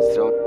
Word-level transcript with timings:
So. 0.00 0.39